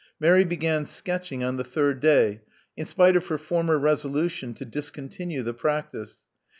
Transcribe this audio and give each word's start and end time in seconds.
Mary 0.19 0.43
began 0.43 0.83
sketching 0.83 1.43
on 1.43 1.57
the 1.57 1.63
third 1.63 1.99
day, 1.99 2.41
in 2.75 2.87
spite 2.87 3.15
of 3.15 3.27
her 3.27 3.37
former 3.37 3.77
resolution 3.77 4.51
to 4.51 4.65
discontinue 4.65 5.43
the 5.43 5.53
practice. 5.53 6.23